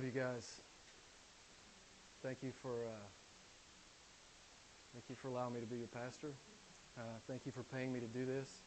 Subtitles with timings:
[0.00, 0.60] love you guys.
[2.22, 3.04] Thank you for uh,
[4.94, 6.28] thank you for allowing me to be your pastor.
[6.96, 8.60] Uh, thank you for paying me to do this.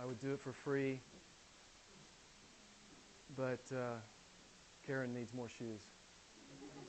[0.00, 0.98] I would do it for free,
[3.36, 3.96] but uh,
[4.86, 5.82] Karen needs more shoes.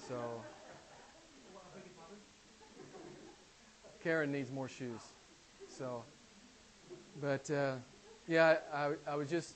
[0.07, 0.41] So
[4.01, 5.01] Karen needs more shoes.
[5.67, 6.05] So,
[7.21, 7.73] but uh,
[8.29, 9.55] yeah, I, I was just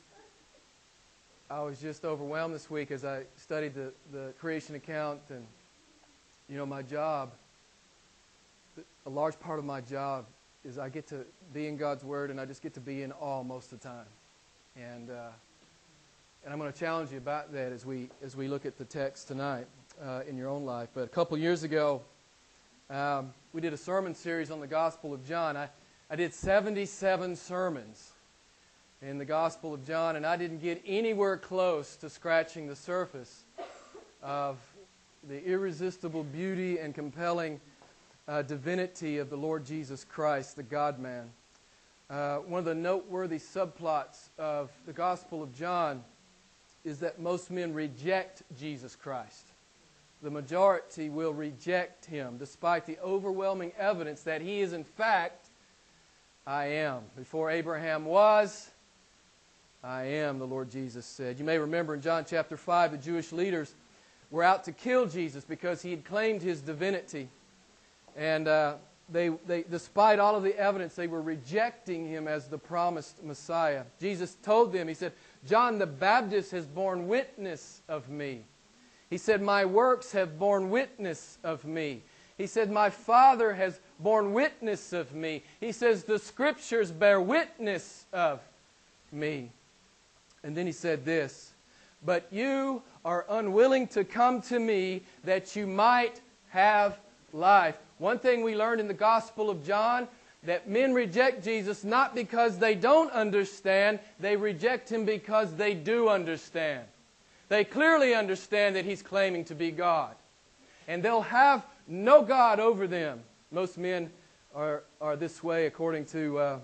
[1.51, 5.45] I was just overwhelmed this week as I studied the, the creation account and
[6.47, 7.31] you know my job.
[9.05, 10.27] A large part of my job
[10.63, 13.11] is I get to be in God's Word and I just get to be in
[13.11, 14.05] awe most of the time,
[14.77, 15.27] and uh,
[16.45, 18.85] and I'm going to challenge you about that as we as we look at the
[18.85, 19.67] text tonight
[20.01, 20.87] uh, in your own life.
[20.93, 22.01] But a couple years ago,
[22.89, 25.57] um, we did a sermon series on the Gospel of John.
[25.57, 25.67] I
[26.09, 28.13] I did 77 sermons
[29.01, 33.45] in the Gospel of John, and I didn't get anywhere close to scratching the surface
[34.21, 34.57] of
[35.27, 37.59] the irresistible beauty and compelling
[38.27, 41.31] uh, divinity of the Lord Jesus Christ, the God man.
[42.11, 46.03] Uh, one of the noteworthy subplots of the Gospel of John
[46.83, 49.47] is that most men reject Jesus Christ.
[50.21, 55.47] The majority will reject him, despite the overwhelming evidence that he is, in fact,
[56.45, 57.01] I am.
[57.15, 58.69] Before Abraham was,
[59.83, 61.39] I am, the Lord Jesus said.
[61.39, 63.73] You may remember in John chapter 5, the Jewish leaders
[64.29, 67.27] were out to kill Jesus because he had claimed his divinity.
[68.15, 68.75] And uh,
[69.09, 73.83] they, they, despite all of the evidence, they were rejecting him as the promised Messiah.
[73.99, 75.13] Jesus told them, He said,
[75.47, 78.43] John the Baptist has borne witness of me.
[79.09, 82.03] He said, My works have borne witness of me.
[82.37, 85.43] He said, My Father has borne witness of me.
[85.59, 88.41] He says, The Scriptures bear witness of
[89.11, 89.49] me.
[90.43, 91.53] And then he said this
[92.03, 96.97] But you are unwilling to come to me that you might have
[97.33, 97.77] life.
[97.97, 100.07] One thing we learned in the Gospel of John
[100.43, 106.09] that men reject Jesus not because they don't understand, they reject him because they do
[106.09, 106.85] understand.
[107.47, 110.15] They clearly understand that he's claiming to be God.
[110.87, 113.21] And they'll have no God over them.
[113.51, 114.09] Most men
[114.55, 116.59] are, are this way according to uh,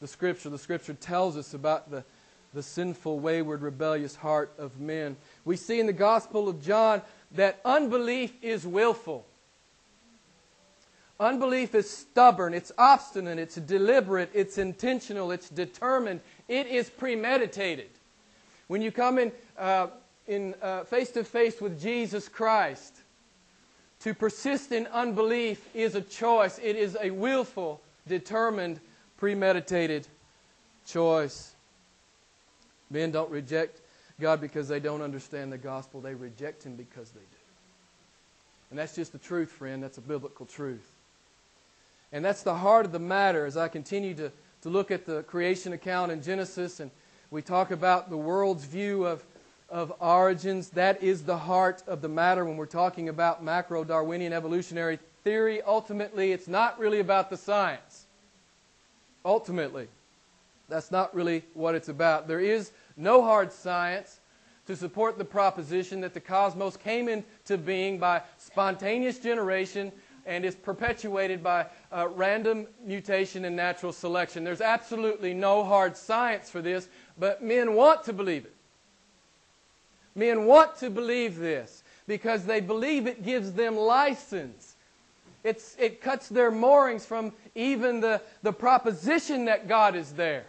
[0.00, 0.50] the Scripture.
[0.50, 2.04] The Scripture tells us about the
[2.54, 5.16] the sinful, wayward, rebellious heart of men.
[5.44, 9.26] We see in the Gospel of John that unbelief is willful.
[11.20, 17.88] Unbelief is stubborn, it's obstinate, it's deliberate, it's intentional, it's determined, it is premeditated.
[18.68, 19.32] When you come in
[20.86, 22.94] face to face with Jesus Christ,
[24.00, 26.60] to persist in unbelief is a choice.
[26.62, 28.78] It is a willful, determined,
[29.16, 30.06] premeditated
[30.86, 31.56] choice.
[32.90, 33.80] Men don't reject
[34.20, 36.00] God because they don't understand the gospel.
[36.00, 37.36] They reject Him because they do.
[38.70, 39.82] And that's just the truth, friend.
[39.82, 40.90] That's a biblical truth.
[42.12, 44.32] And that's the heart of the matter as I continue to,
[44.62, 46.90] to look at the creation account in Genesis and
[47.30, 49.22] we talk about the world's view of,
[49.68, 50.70] of origins.
[50.70, 55.60] That is the heart of the matter when we're talking about macro Darwinian evolutionary theory.
[55.60, 58.06] Ultimately, it's not really about the science.
[59.26, 59.88] Ultimately.
[60.68, 62.28] That's not really what it's about.
[62.28, 64.20] There is no hard science
[64.66, 69.90] to support the proposition that the cosmos came into being by spontaneous generation
[70.26, 74.44] and is perpetuated by uh, random mutation and natural selection.
[74.44, 78.54] There's absolutely no hard science for this, but men want to believe it.
[80.14, 84.74] Men want to believe this because they believe it gives them license.
[85.44, 90.44] It's, it cuts their moorings from even the, the proposition that God is there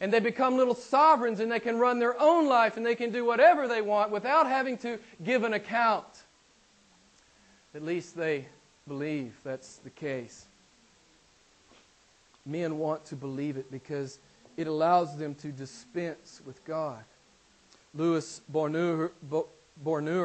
[0.00, 3.10] and they become little sovereigns and they can run their own life and they can
[3.10, 6.06] do whatever they want without having to give an account.
[7.74, 8.46] At least they
[8.88, 10.46] believe that's the case.
[12.46, 14.18] Men want to believe it because
[14.56, 17.04] it allows them to dispense with God.
[17.94, 19.10] Louis Bounoure,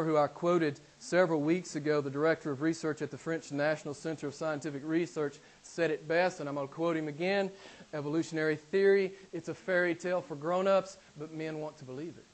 [0.05, 4.27] who I quoted several weeks ago, the director of research at the French National Center
[4.27, 7.51] of Scientific Research, said it best, and I'm going to quote him again
[7.95, 9.13] evolutionary theory.
[9.33, 12.25] It's a fairy tale for grown ups, but men want to believe it.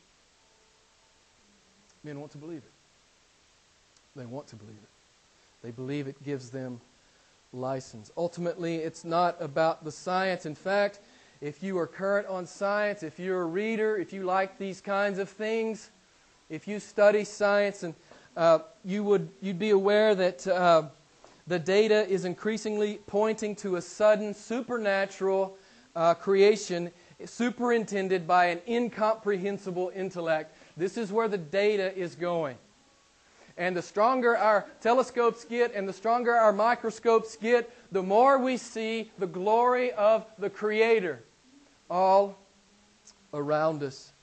[2.04, 2.72] Men want to believe it.
[4.16, 4.90] They want to believe it.
[5.64, 6.82] They believe it gives them
[7.54, 8.12] license.
[8.18, 10.46] Ultimately, it's not about the science.
[10.46, 11.00] In fact,
[11.40, 15.20] if you are current on science, if you're a reader, if you like these kinds
[15.20, 15.92] of things,
[16.50, 17.94] if you study science, and
[18.36, 20.84] uh, you would you'd be aware that uh,
[21.48, 25.58] the data is increasingly pointing to a sudden supernatural
[25.96, 26.92] uh, creation
[27.26, 30.56] superintended by an incomprehensible intellect.
[30.78, 32.58] This is where the data is going.
[33.58, 38.58] And the stronger our telescopes get and the stronger our microscopes get, the more we
[38.58, 41.22] see the glory of the Creator
[41.90, 42.38] all
[43.34, 44.14] around us.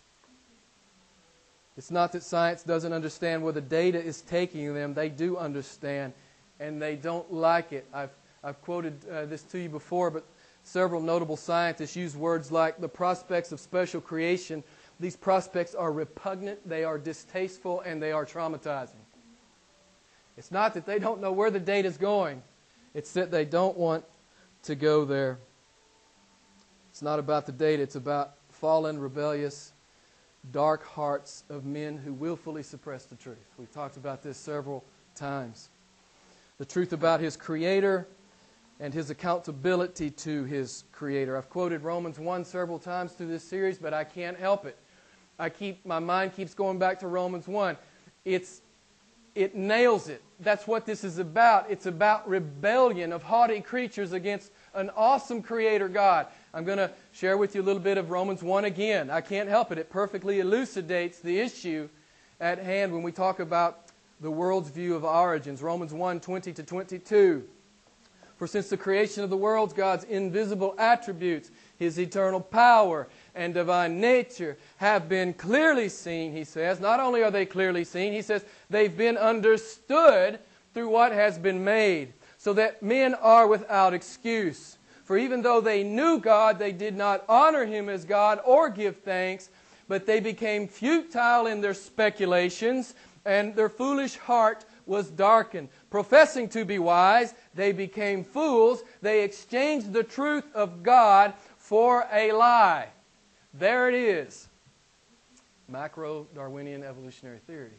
[1.76, 6.12] It's not that science doesn't understand where the data is taking them, they do understand,
[6.60, 7.86] and they don't like it.
[7.92, 8.10] I've,
[8.42, 10.24] I've quoted uh, this to you before, but
[10.62, 14.62] several notable scientists use words like the prospects of special creation.
[15.00, 19.02] These prospects are repugnant, they are distasteful, and they are traumatizing.
[20.36, 22.42] It's not that they don't know where the data is going,
[22.94, 24.04] it's that they don't want
[24.64, 25.38] to go there.
[26.90, 29.72] It's not about the data, it's about fallen, rebellious,
[30.50, 33.36] dark hearts of men who willfully suppress the truth.
[33.56, 34.84] We've talked about this several
[35.14, 35.68] times.
[36.58, 38.08] The truth about his Creator
[38.80, 41.36] and his accountability to his Creator.
[41.36, 44.76] I've quoted Romans 1 several times through this series, but I can't help it.
[45.38, 47.76] I keep, my mind keeps going back to Romans 1.
[48.24, 48.60] It's
[49.36, 50.20] it nails it.
[50.40, 51.70] That's what this is about.
[51.70, 56.26] It's about rebellion of haughty creatures against an awesome creator God.
[56.52, 59.10] I'm going to share with you a little bit of Romans 1 again.
[59.10, 59.78] I can't help it.
[59.78, 61.88] It perfectly elucidates the issue
[62.40, 63.87] at hand when we talk about
[64.20, 65.62] the world's view of origins.
[65.62, 67.44] Romans 1 20 to 22.
[68.38, 74.00] For since the creation of the world, God's invisible attributes, his eternal power and divine
[74.00, 76.78] nature have been clearly seen, he says.
[76.78, 80.38] Not only are they clearly seen, he says they've been understood
[80.72, 84.78] through what has been made, so that men are without excuse.
[85.02, 88.98] For even though they knew God, they did not honor him as God or give
[88.98, 89.48] thanks,
[89.88, 92.94] but they became futile in their speculations,
[93.24, 95.68] and their foolish heart was darkened.
[95.90, 98.82] Professing to be wise, they became fools.
[99.02, 102.88] They exchanged the truth of God for a lie
[103.58, 104.48] there it is.
[105.68, 107.72] Macro Darwinian evolutionary theory.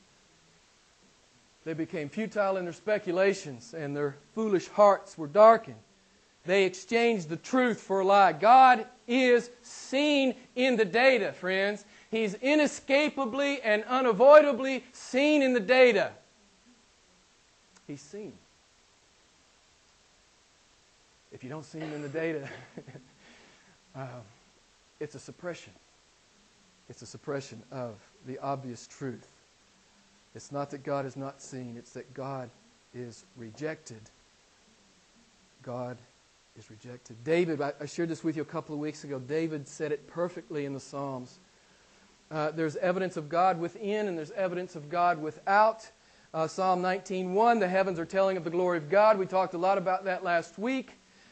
[1.66, 5.76] They became futile in their speculations, and their foolish hearts were darkened.
[6.46, 8.34] They exchanged the truth for a lie.
[8.34, 11.84] God is seen in the data, friends.
[12.12, 16.12] He's inescapably and unavoidably seen in the data.
[17.88, 18.34] He's seen.
[21.32, 22.50] If you don't see him in the data,
[23.96, 24.22] um,
[25.00, 25.74] it's a suppression.
[26.90, 27.96] It's a suppression of
[28.26, 29.28] the obvious truth.
[30.36, 32.50] It's not that God is not seen, it's that God
[32.94, 34.02] is rejected.
[35.62, 35.98] God
[36.58, 37.24] is rejected.
[37.24, 39.20] David, I, shared this with you a couple of weeks ago.
[39.20, 41.40] David said it perfectly in the Psalms.
[42.32, 45.90] Uh, there's evidence of God within and there's evidence of God without.
[46.32, 49.18] Uh, Psalm 19:1, the heavens are telling of the glory of God.
[49.18, 50.92] We talked a lot about that last week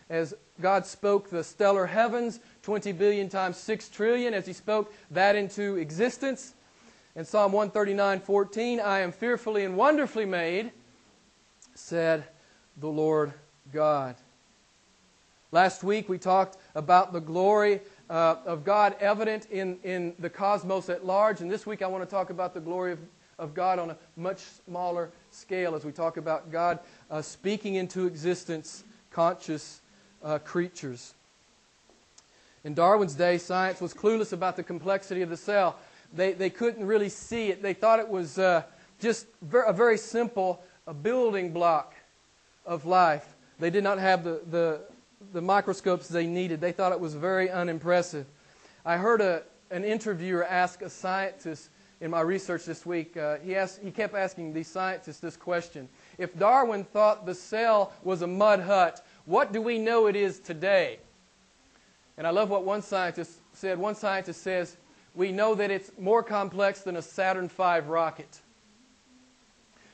[0.10, 5.36] as God spoke the stellar heavens 20 billion times 6 trillion as he spoke that
[5.36, 6.54] into existence.
[7.16, 10.72] In Psalm 139 14, I am fearfully and wonderfully made,
[11.76, 12.24] said
[12.78, 13.34] the Lord
[13.72, 14.16] God.
[15.52, 20.90] Last week we talked about the glory uh, of God evident in, in the cosmos
[20.90, 23.00] at large, and this week I want to talk about the glory of,
[23.38, 26.80] of God on a much smaller scale as we talk about God
[27.12, 29.82] uh, speaking into existence conscious
[30.24, 31.14] uh, creatures.
[32.64, 35.78] In Darwin's day, science was clueless about the complexity of the cell.
[36.14, 37.62] They, they couldn't really see it.
[37.62, 38.64] They thought it was uh,
[39.00, 41.94] just ver- a very simple a building block
[42.66, 43.36] of life.
[43.60, 44.82] They did not have the, the,
[45.34, 46.62] the microscopes they needed.
[46.62, 48.26] They thought it was very unimpressive.
[48.86, 51.70] I heard a, an interviewer ask a scientist
[52.00, 53.18] in my research this week.
[53.18, 57.94] Uh, he, asked, he kept asking these scientists this question If Darwin thought the cell
[58.04, 61.00] was a mud hut, what do we know it is today?
[62.18, 63.78] And I love what one scientist said.
[63.78, 64.78] One scientist says,
[65.14, 68.40] We know that it's more complex than a Saturn V rocket.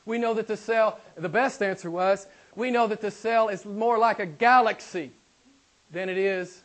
[0.05, 3.65] We know that the cell, the best answer was, we know that the cell is
[3.65, 5.11] more like a galaxy
[5.93, 6.63] than it is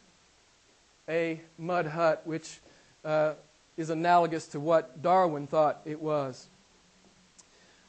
[1.09, 2.59] a mud hut, which
[3.05, 3.35] uh,
[3.77, 6.49] is analogous to what Darwin thought it was.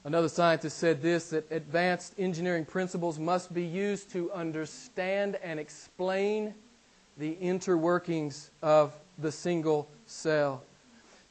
[0.03, 6.53] Another scientist said this that advanced engineering principles must be used to understand and explain
[7.17, 10.61] the interworkings of the single cell.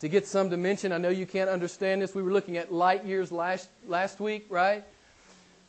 [0.00, 2.14] To get some dimension, I know you can't understand this.
[2.14, 4.84] We were looking at light years last, last week, right?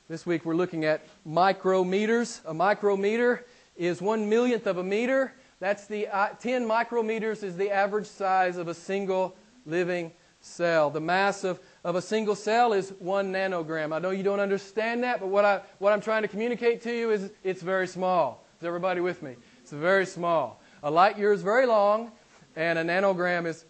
[0.08, 2.42] This week we're looking at micrometers.
[2.46, 3.46] A micrometer
[3.80, 5.34] is one millionth of a meter.
[5.60, 10.90] That's the uh, 10 micrometers is the average size of a single living cell.
[10.90, 13.94] The mass of, of a single cell is one nanogram.
[13.94, 16.96] I know you don't understand that, but what, I, what I'm trying to communicate to
[16.96, 18.46] you is it's very small.
[18.60, 19.36] Is everybody with me?
[19.62, 20.62] It's very small.
[20.84, 22.12] A light year is very long,
[22.56, 23.66] and a nanogram is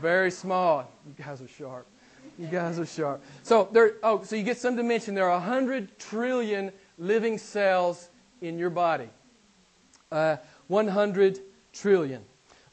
[0.00, 0.88] Very small.
[1.06, 1.86] You guys are sharp.
[2.38, 3.22] You guys are sharp.
[3.42, 3.94] So there.
[4.02, 5.14] Oh, so you get some dimension.
[5.14, 9.08] There are hundred trillion living cells in your body.
[10.10, 10.36] Uh,
[10.68, 11.40] 100
[11.72, 12.22] trillion.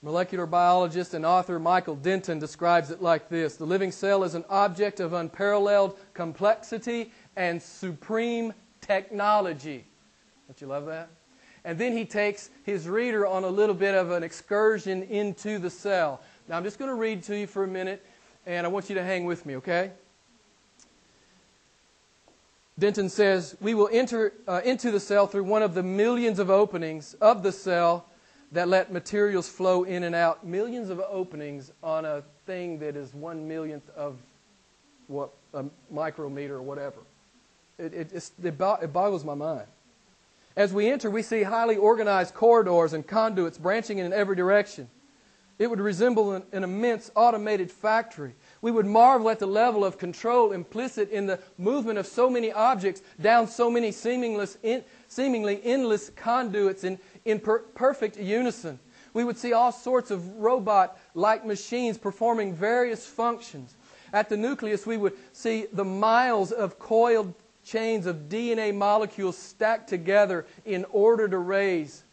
[0.01, 4.43] Molecular biologist and author Michael Denton describes it like this The living cell is an
[4.49, 9.85] object of unparalleled complexity and supreme technology.
[10.47, 11.09] Don't you love that?
[11.65, 15.69] And then he takes his reader on a little bit of an excursion into the
[15.69, 16.21] cell.
[16.49, 18.05] Now, I'm just going to read to you for a minute,
[18.45, 19.91] and I want you to hang with me, okay?
[22.77, 26.49] Denton says, We will enter uh, into the cell through one of the millions of
[26.49, 28.05] openings of the cell
[28.51, 30.45] that let materials flow in and out.
[30.45, 34.17] Millions of openings on a thing that is one millionth of
[35.07, 36.97] what a micrometer or whatever.
[37.77, 39.65] It, it, it, boggles my mind.
[40.55, 44.87] As we enter, we see highly organized corridors and conduits branching in every direction.
[45.57, 49.97] It would resemble an, an immense automated factory we would marvel at the level of
[49.97, 53.93] control implicit in the movement of so many objects down so many
[54.63, 58.79] in, seemingly endless conduits in, in per, perfect unison.
[59.13, 63.75] We would see all sorts of robot like machines performing various functions.
[64.13, 67.33] At the nucleus, we would see the miles of coiled
[67.65, 72.03] chains of DNA molecules stacked together in ordered arrays.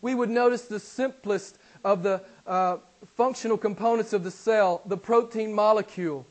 [0.00, 2.78] We would notice the simplest of the uh,
[3.16, 6.26] functional components of the cell, the protein molecule,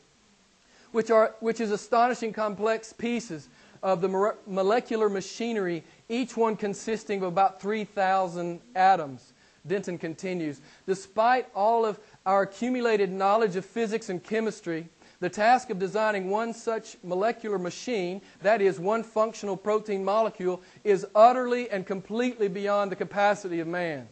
[0.92, 3.48] which, are, which is astonishing complex pieces
[3.82, 9.32] of the molecular machinery, each one consisting of about 3,000 atoms.
[9.66, 14.88] Denton continues Despite all of our accumulated knowledge of physics and chemistry,
[15.20, 21.06] the task of designing one such molecular machine, that is, one functional protein molecule, is
[21.14, 24.08] utterly and completely beyond the capacity of man.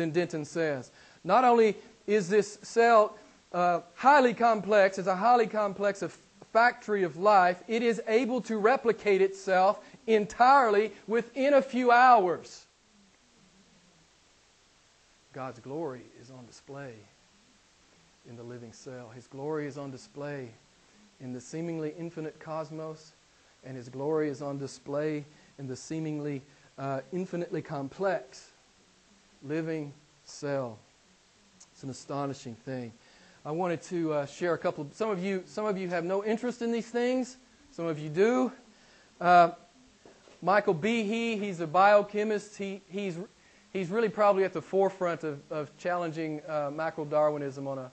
[0.00, 0.90] Then Denton says,
[1.24, 1.76] Not only
[2.06, 3.16] is this cell
[3.52, 4.98] uh, highly complex.
[4.98, 6.02] It's a highly complex
[6.52, 7.62] factory of life.
[7.68, 12.64] It is able to replicate itself entirely within a few hours.
[15.34, 16.94] God's glory is on display
[18.28, 19.10] in the living cell.
[19.14, 20.48] His glory is on display
[21.20, 23.12] in the seemingly infinite cosmos,
[23.64, 25.26] and His glory is on display
[25.58, 26.40] in the seemingly
[26.78, 28.49] uh, infinitely complex
[29.42, 29.92] living
[30.24, 30.78] cell.
[31.72, 32.92] It's an astonishing thing.
[33.44, 34.84] I wanted to uh, share a couple.
[34.84, 37.38] Of, some of you, some of you have no interest in these things.
[37.70, 38.52] Some of you do.
[39.20, 39.52] Uh,
[40.42, 42.56] Michael Behe, he's a biochemist.
[42.56, 43.18] He, he's,
[43.72, 47.90] he's really probably at the forefront of, of challenging uh, macro-Darwinism on a,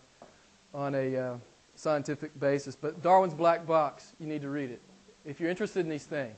[0.73, 1.37] on a uh,
[1.75, 2.75] scientific basis.
[2.75, 4.81] But Darwin's Black Box, you need to read it
[5.25, 6.37] if you're interested in these things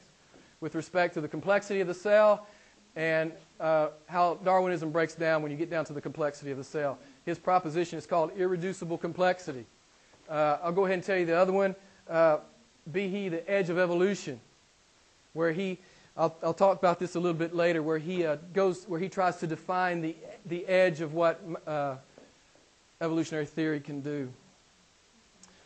[0.61, 2.47] with respect to the complexity of the cell
[2.95, 6.63] and uh, how Darwinism breaks down when you get down to the complexity of the
[6.63, 6.97] cell
[7.29, 9.65] his proposition is called irreducible complexity.
[10.27, 11.75] Uh, I'll go ahead and tell you the other one.
[12.09, 12.39] Uh,
[12.91, 14.39] Behe the edge of evolution,
[15.33, 15.77] where he,
[16.17, 19.09] I'll, I'll, talk about this a little bit later, where he uh, goes, where he
[19.09, 20.15] tries to define the
[20.45, 21.97] the edge of what uh,
[22.99, 24.31] evolutionary theory can do.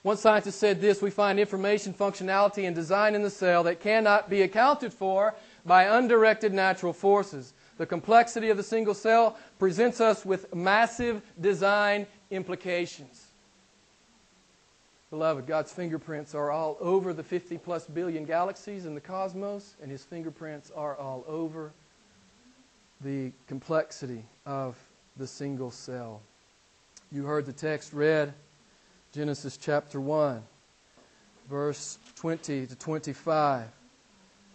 [0.02, 4.30] One scientist said this: We find information, functionality, and design in the cell that cannot
[4.30, 5.34] be accounted for
[5.66, 7.54] by undirected natural forces.
[7.78, 13.28] The complexity of the single cell presents us with massive design implications.
[15.10, 19.92] Beloved, God's fingerprints are all over the 50 plus billion galaxies in the cosmos, and
[19.92, 21.72] his fingerprints are all over
[23.02, 24.76] the complexity of
[25.18, 26.22] the single cell.
[27.12, 28.34] You heard the text read,
[29.12, 30.42] Genesis chapter 1,
[31.48, 33.68] verse 20 to 25.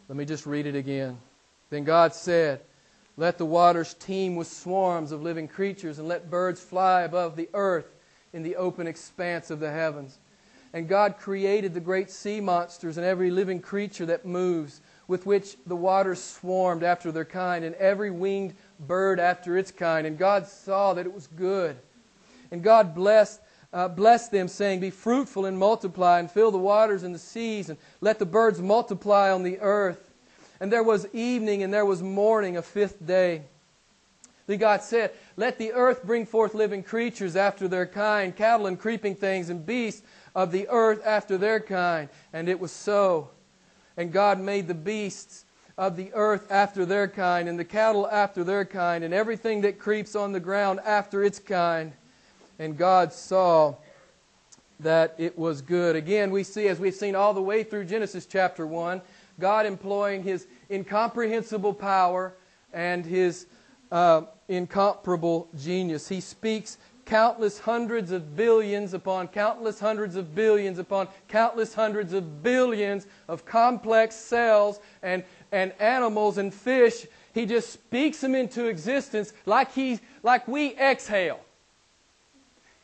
[0.08, 1.18] Let me just read it again.
[1.70, 2.60] Then God said,
[3.18, 7.48] let the waters teem with swarms of living creatures, and let birds fly above the
[7.52, 7.92] earth
[8.32, 10.18] in the open expanse of the heavens.
[10.72, 15.56] And God created the great sea monsters and every living creature that moves, with which
[15.66, 20.06] the waters swarmed after their kind, and every winged bird after its kind.
[20.06, 21.76] And God saw that it was good.
[22.52, 23.40] And God blessed,
[23.72, 27.68] uh, blessed them, saying, Be fruitful and multiply, and fill the waters and the seas,
[27.68, 30.10] and let the birds multiply on the earth.
[30.60, 33.42] And there was evening and there was morning, a fifth day.
[34.46, 38.78] Then God said, Let the earth bring forth living creatures after their kind, cattle and
[38.78, 40.02] creeping things, and beasts
[40.34, 42.08] of the earth after their kind.
[42.32, 43.30] And it was so.
[43.96, 45.44] And God made the beasts
[45.76, 49.78] of the earth after their kind, and the cattle after their kind, and everything that
[49.78, 51.92] creeps on the ground after its kind.
[52.58, 53.74] And God saw
[54.80, 55.96] that it was good.
[55.96, 59.00] Again, we see, as we've seen all the way through Genesis chapter 1,
[59.40, 62.34] God employing his incomprehensible power
[62.72, 63.46] and his
[63.90, 66.08] uh, incomparable genius.
[66.08, 72.42] He speaks countless hundreds of billions upon countless hundreds of billions upon countless hundreds of
[72.42, 77.06] billions of complex cells and, and animals and fish.
[77.32, 81.40] He just speaks them into existence like, he, like we exhale.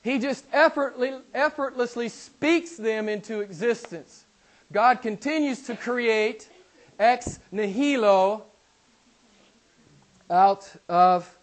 [0.04, 4.26] He just effortlessly, speaks them into existence.
[4.70, 6.50] God continues to create
[6.98, 8.44] ex nihilo
[10.30, 11.38] out of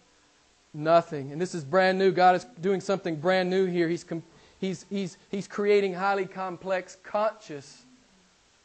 [0.72, 1.32] nothing.
[1.32, 2.12] And this is brand new.
[2.12, 3.88] God is doing something brand new here.
[3.88, 4.06] He's,
[4.60, 7.82] he's, he's, he's creating highly complex, conscious,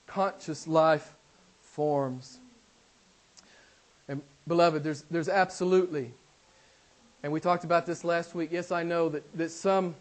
[0.05, 1.15] conscious life
[1.61, 2.37] forms.
[4.07, 6.13] And beloved, there's, there's absolutely,
[7.27, 8.53] and we talked about this last week.
[8.53, 9.95] Yes, I know that, that some,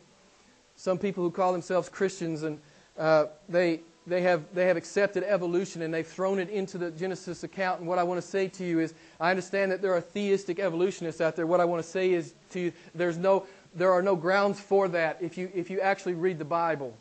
[0.77, 2.61] some people who call themselves Christians and
[2.97, 7.43] uh, they, they have, they have accepted evolution and they've thrown it into the Genesis
[7.43, 7.81] account.
[7.81, 10.61] And what I want to say to you is, I understand that there are theistic
[10.61, 11.49] evolutionists out there.
[11.49, 14.87] What I want to say is to you, there's no, there are no grounds for
[14.87, 16.95] that if you, if you actually read the Bible.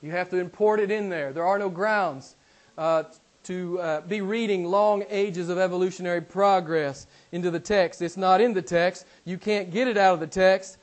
[0.00, 1.34] You have to import it in there.
[1.34, 2.36] There are no grounds
[2.78, 3.02] uh,
[3.46, 8.02] to uh, be reading long ages of evolutionary progress into the text.
[8.02, 9.06] It's not in the text.
[9.24, 10.78] You can't get it out of the text.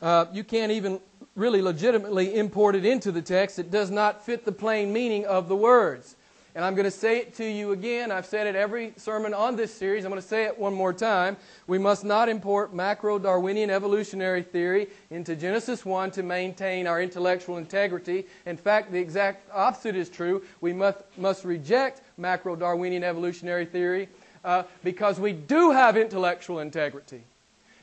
[0.00, 1.00] Uh, you can't even
[1.34, 3.58] really legitimately import it into the text.
[3.58, 6.16] It does not fit the plain meaning of the words.
[6.56, 8.12] And I'm going to say it to you again.
[8.12, 10.04] I've said it every sermon on this series.
[10.04, 11.36] I'm going to say it one more time.
[11.66, 17.58] We must not import macro Darwinian evolutionary theory into Genesis 1 to maintain our intellectual
[17.58, 18.28] integrity.
[18.46, 20.44] In fact, the exact opposite is true.
[20.60, 24.08] We must, must reject macro Darwinian evolutionary theory
[24.44, 27.22] uh, because we do have intellectual integrity.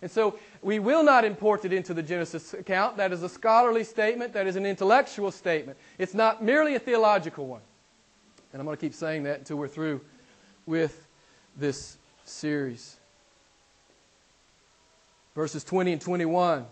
[0.01, 2.97] And so we will not import it into the Genesis account.
[2.97, 5.77] That is a scholarly statement, that is an intellectual statement.
[5.97, 7.61] It's not merely a theological one.
[8.51, 10.01] And I'm going to keep saying that until we're through
[10.65, 11.07] with
[11.57, 12.97] this series.
[15.35, 16.65] Verses 20 and 21.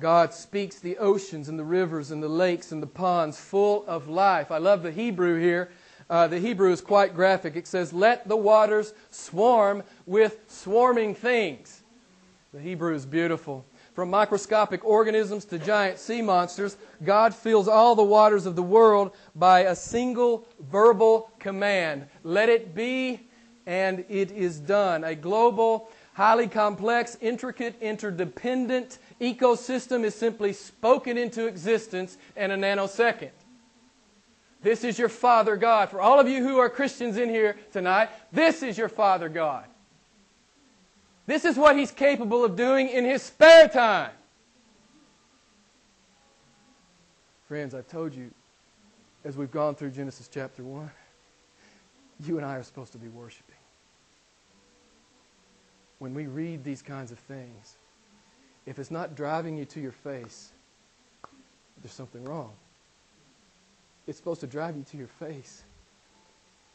[0.00, 4.08] God speaks the oceans and the rivers and the lakes and the ponds full of
[4.08, 4.50] life.
[4.50, 5.70] I love the Hebrew here.
[6.08, 7.56] Uh, the Hebrew is quite graphic.
[7.56, 11.82] It says, Let the waters swarm with swarming things.
[12.52, 13.64] The Hebrew is beautiful.
[13.94, 19.12] From microscopic organisms to giant sea monsters, God fills all the waters of the world
[19.36, 22.06] by a single verbal command.
[22.24, 23.20] Let it be,
[23.66, 25.04] and it is done.
[25.04, 33.30] A global, highly complex, intricate, interdependent ecosystem is simply spoken into existence in a nanosecond.
[34.64, 35.90] This is your Father God.
[35.90, 39.66] For all of you who are Christians in here tonight, this is your Father God.
[41.26, 44.10] This is what he's capable of doing in his spare time.
[47.46, 48.30] Friends, I've told you
[49.22, 50.90] as we've gone through Genesis chapter 1,
[52.24, 53.54] you and I are supposed to be worshiping.
[55.98, 57.76] When we read these kinds of things,
[58.64, 60.52] if it's not driving you to your face,
[61.82, 62.52] there's something wrong.
[64.06, 65.62] It's supposed to drive you to your face.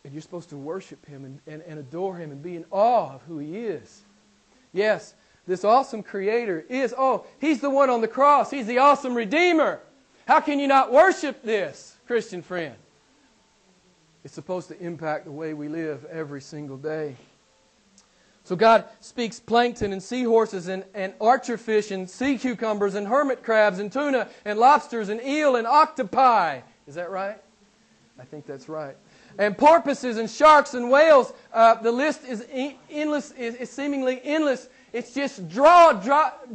[0.04, 3.14] And you're supposed to worship Him and, and, and adore Him and be in awe
[3.14, 4.02] of who He is.
[4.72, 5.14] Yes,
[5.46, 8.50] this awesome Creator is, oh, He's the one on the cross.
[8.50, 9.80] He's the awesome Redeemer.
[10.28, 12.76] How can you not worship this, Christian friend?
[14.24, 17.16] It's supposed to impact the way we live every single day.
[18.44, 23.80] So God speaks plankton and seahorses and, and archerfish and sea cucumbers and hermit crabs
[23.80, 26.62] and tuna and lobsters and eel and octopi.
[26.90, 27.42] Is that right?
[28.20, 28.98] I think that's right
[29.38, 31.34] and porpoises and sharks and whales.
[31.54, 32.46] Uh, the list is
[32.90, 34.70] endless, is, is seemingly endless.
[34.92, 35.94] It's just jaw,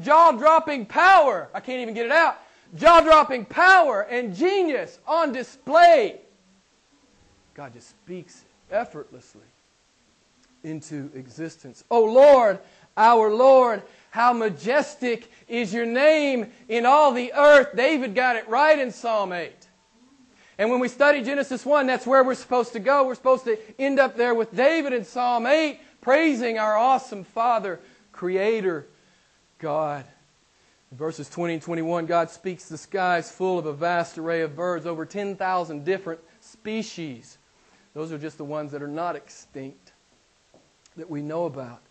[0.01, 1.49] jaw dropping power.
[1.55, 2.39] I can't even get it out.
[2.75, 6.21] Jaw dropping power and genius on display.
[7.55, 9.43] God just speaks effortlessly
[10.65, 11.85] into existence.
[11.91, 12.59] Oh Lord,
[12.97, 17.77] our Lord, how majestic is your name in all the earth.
[17.77, 19.64] David got it right in Psalm 8.
[20.59, 23.07] And when we study Genesis 1, that's where we're supposed to go.
[23.07, 27.81] We're supposed to end up there with David in Psalm 8, praising our awesome Father,
[28.13, 28.87] Creator,
[29.59, 30.05] God.
[30.93, 34.55] In verses 20 and 21, God speaks the skies full of a vast array of
[34.55, 37.39] birds, over 10,000 different species.
[37.95, 39.93] Those are just the ones that are not extinct
[40.97, 41.83] that we know about.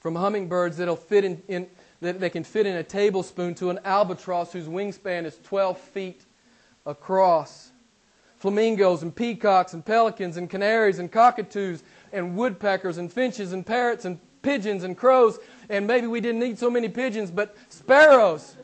[0.00, 1.68] From hummingbirds that'll fit in, in
[2.00, 6.24] that they can fit in a tablespoon to an albatross whose wingspan is 12 feet
[6.86, 7.69] across
[8.40, 14.04] flamingos and peacocks and pelicans and canaries and cockatoos and woodpeckers and finches and parrots
[14.06, 15.38] and pigeons and crows.
[15.68, 18.56] And maybe we didn't need so many pigeons, but sparrows.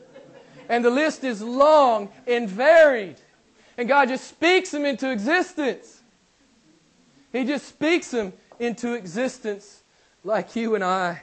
[0.67, 3.15] And the list is long and varied.
[3.77, 6.01] And God just speaks them into existence.
[7.31, 9.83] He just speaks them into existence
[10.23, 11.21] like you and I.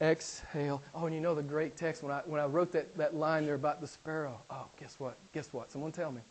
[0.00, 0.82] exhale.
[0.94, 3.44] Oh, and you know the great text when I, when I wrote that, that line
[3.44, 4.40] there about the sparrow.
[4.50, 5.16] Oh, guess what?
[5.32, 5.70] Guess what?
[5.70, 6.22] Someone tell me.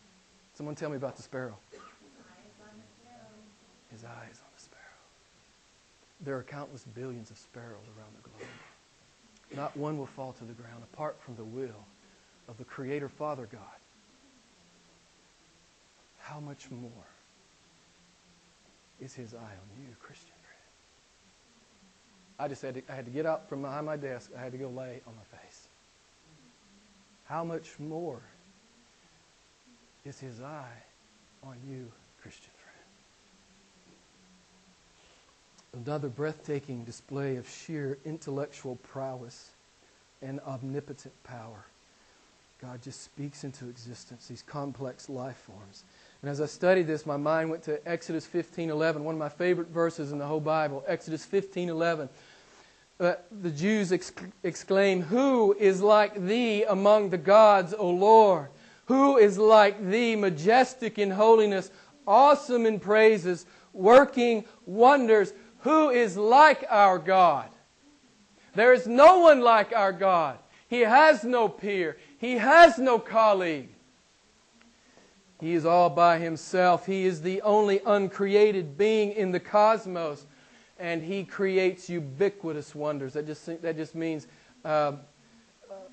[0.62, 1.58] Someone tell me about the sparrow.
[3.90, 5.02] His eyes on the sparrow.
[6.20, 8.48] There are countless billions of sparrows around the globe.
[9.56, 11.84] Not one will fall to the ground apart from the will
[12.46, 13.60] of the Creator Father God.
[16.20, 17.08] How much more
[19.00, 20.62] is His eye on you, Christian friend?
[22.38, 24.30] I just had to, I had to get up from behind my desk.
[24.38, 25.66] I had to go lay on my face.
[27.24, 28.22] How much more
[30.04, 30.82] is His eye
[31.42, 32.50] on you, Christian
[35.72, 35.86] friend?
[35.86, 39.50] Another breathtaking display of sheer intellectual prowess
[40.20, 41.64] and omnipotent power.
[42.60, 45.82] God just speaks into existence these complex life forms.
[46.22, 49.68] And as I studied this, my mind went to Exodus 15:11, one of my favorite
[49.68, 50.84] verses in the whole Bible.
[50.86, 52.08] Exodus 15:11.
[53.00, 58.48] Uh, the Jews exc- exclaim, "Who is like thee among the gods, O Lord?
[58.92, 61.70] Who is like thee, majestic in holiness,
[62.06, 65.32] awesome in praises, working wonders?
[65.60, 67.48] Who is like our God?"
[68.54, 70.38] There is no one like our God.
[70.68, 71.96] He has no peer.
[72.18, 73.70] He has no colleague.
[75.40, 76.84] He is all by himself.
[76.84, 80.26] He is the only uncreated being in the cosmos.
[80.78, 83.14] And he creates ubiquitous wonders.
[83.14, 84.26] That just, that just means
[84.66, 84.96] uh,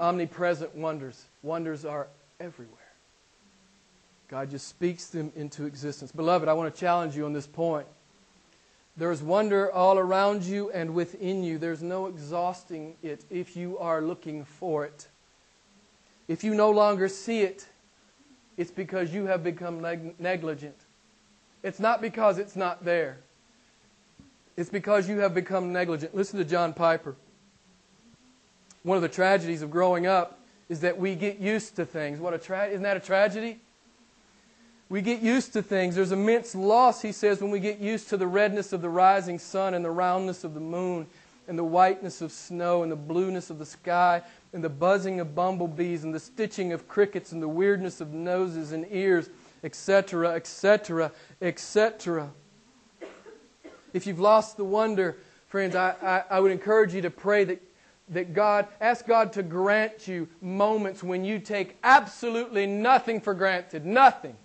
[0.01, 1.27] omnipresent wonders.
[1.43, 2.09] Wonders are
[2.41, 2.78] everywhere.
[4.29, 6.11] God just speaks them into existence.
[6.11, 7.87] Beloved, I want to challenge you on this point.
[8.95, 11.57] There's wonder all around you and within you.
[11.57, 15.07] There's no exhausting it if you are looking for it.
[16.27, 17.65] If you no longer see it,
[18.55, 20.75] it's because you have become neg- negligent.
[21.63, 23.17] It's not because it's not there.
[24.57, 26.13] It's because you have become negligent.
[26.13, 27.15] Listen to John Piper.
[28.83, 32.19] One of the tragedies of growing up is that we get used to things.
[32.19, 33.59] What a tra- isn't that a tragedy?
[34.89, 35.95] We get used to things.
[35.95, 39.37] There's immense loss, he says, when we get used to the redness of the rising
[39.37, 41.05] sun and the roundness of the moon
[41.47, 45.35] and the whiteness of snow and the blueness of the sky and the buzzing of
[45.35, 49.29] bumblebees and the stitching of crickets and the weirdness of noses and ears,
[49.63, 52.31] etc., etc., etc.
[53.93, 57.61] If you've lost the wonder, friends, I, I, I, would encourage you to pray that,
[58.09, 63.85] that God, ask God to grant you moments when you take absolutely nothing for granted.
[63.85, 64.35] Nothing.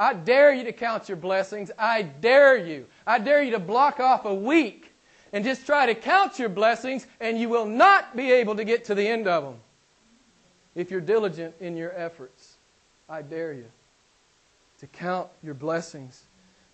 [0.00, 1.70] I dare you to count your blessings.
[1.78, 2.86] I dare you.
[3.06, 4.94] I dare you to block off a week
[5.34, 8.86] and just try to count your blessings, and you will not be able to get
[8.86, 9.56] to the end of them
[10.74, 12.54] if you're diligent in your efforts.
[13.10, 13.66] I dare you
[14.78, 16.24] to count your blessings,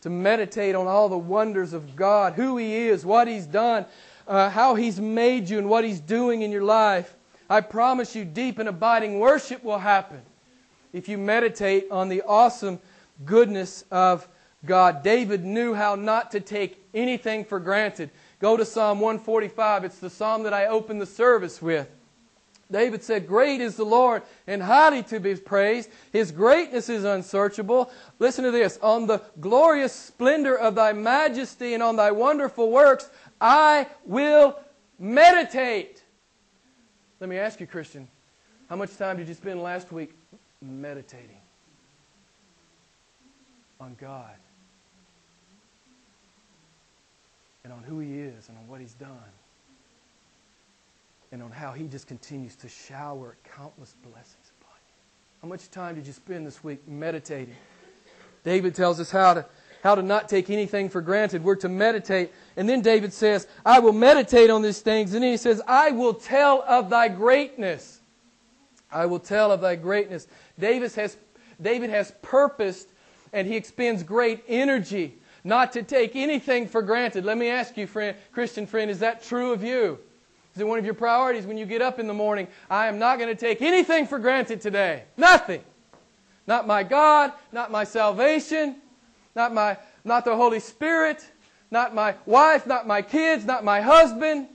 [0.02, 3.86] to meditate on all the wonders of God, who He is, what He's done,
[4.28, 7.12] uh, how He's made you, and what He's doing in your life.
[7.50, 10.22] I promise you, deep and abiding worship will happen
[10.92, 12.78] if you meditate on the awesome
[13.24, 14.29] goodness of
[14.64, 15.02] God.
[15.02, 18.11] David knew how not to take anything for granted.
[18.40, 19.85] Go to Psalm 145.
[19.85, 21.88] It's the psalm that I opened the service with.
[22.70, 25.88] David said, Great is the Lord and highly to be praised.
[26.12, 27.90] His greatness is unsearchable.
[28.18, 28.79] Listen to this.
[28.83, 33.09] On the glorious splendor of thy majesty and on thy wonderful works,
[33.40, 34.59] I will
[34.98, 36.02] meditate.
[37.20, 38.09] Let me ask you, Christian,
[38.68, 40.14] how much time did you spend last week
[40.61, 41.45] meditating
[43.80, 44.36] on God?
[47.66, 49.10] and on who He is and on what He's done
[51.32, 55.42] and on how He just continues to shower countless blessings upon you.
[55.42, 57.56] How much time did you spend this week meditating?
[58.44, 59.46] David tells us how to,
[59.82, 61.42] how to not take anything for granted.
[61.42, 62.30] We're to meditate.
[62.56, 65.12] And then David says, I will meditate on these things.
[65.12, 68.00] And then he says, I will tell of thy greatness.
[68.92, 70.28] I will tell of thy greatness.
[70.56, 71.16] David has,
[71.60, 72.90] David has purposed
[73.37, 77.25] and he expends great energy not to take anything for granted.
[77.27, 79.99] Let me ask you, friend, Christian friend, is that true of you?
[80.55, 82.49] Is it one of your priorities when you get up in the morning?
[82.70, 85.05] I am not going to take anything for granted today.
[85.18, 85.62] Nothing.
[86.46, 88.77] Not my God, not my salvation,
[89.35, 91.22] not my not the Holy Spirit,
[91.70, 94.49] not my wife, not my kids, not my husband,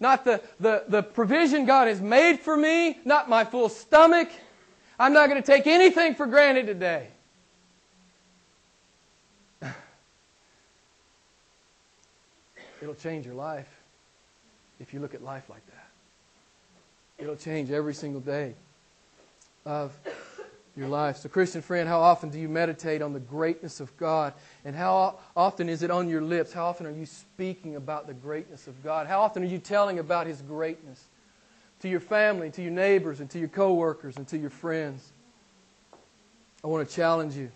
[0.00, 4.28] not the, the, the provision God has made for me, not my full stomach.
[4.98, 7.08] I'm not going to take anything for granted today.
[12.82, 13.68] It'll change your life
[14.80, 17.22] if you look at life like that.
[17.22, 18.54] It'll change every single day
[19.64, 19.96] of
[20.76, 21.18] your life.
[21.18, 24.34] So, Christian friend, how often do you meditate on the greatness of God?
[24.64, 26.52] And how often is it on your lips?
[26.52, 29.06] How often are you speaking about the greatness of God?
[29.06, 31.04] How often are you telling about His greatness
[31.82, 35.12] to your family, to your neighbors, and to your coworkers, and to your friends?
[36.64, 37.52] I want to challenge you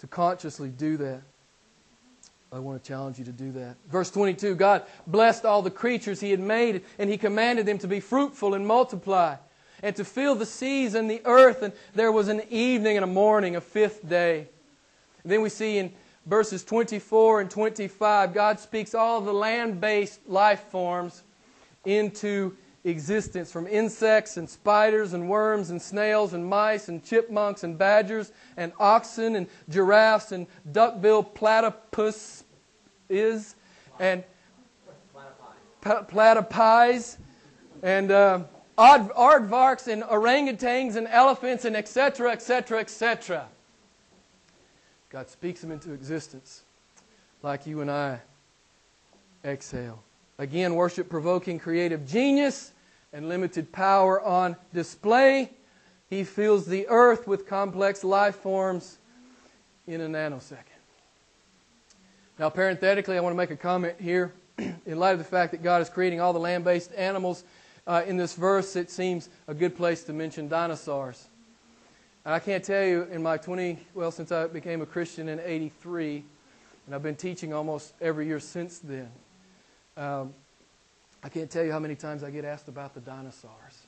[0.00, 1.22] to consciously do that.
[2.54, 3.74] I want to challenge you to do that.
[3.90, 7.88] Verse 22 God blessed all the creatures He had made, and He commanded them to
[7.88, 9.36] be fruitful and multiply
[9.82, 11.62] and to fill the seas and the earth.
[11.62, 14.46] And there was an evening and a morning, a fifth day.
[15.24, 15.92] And then we see in
[16.26, 21.24] verses 24 and 25, God speaks all the land based life forms
[21.84, 27.78] into existence from insects and spiders and worms and snails and mice and chipmunks and
[27.78, 32.43] badgers and oxen and giraffes and duckbill platypus
[33.08, 33.54] is
[33.98, 34.24] and
[35.82, 37.16] platypi
[37.82, 38.40] and uh,
[38.78, 43.46] aardvarks and orangutans and elephants and etc., etc., etc.
[45.10, 46.62] God speaks them into existence
[47.42, 48.20] like you and I
[49.44, 50.02] exhale.
[50.38, 52.72] Again, worship provoking creative genius
[53.12, 55.50] and limited power on display.
[56.10, 58.98] He fills the earth with complex life forms
[59.86, 60.73] in a nanosecond.
[62.38, 64.32] Now, parenthetically, I want to make a comment here.
[64.58, 67.44] in light of the fact that God is creating all the land based animals
[67.86, 71.28] uh, in this verse, it seems a good place to mention dinosaurs.
[72.24, 75.40] And I can't tell you in my 20, well, since I became a Christian in
[75.40, 76.24] 83,
[76.86, 79.10] and I've been teaching almost every year since then,
[79.96, 80.32] um,
[81.22, 83.82] I can't tell you how many times I get asked about the dinosaurs.